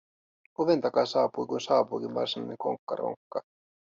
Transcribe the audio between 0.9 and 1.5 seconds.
saapui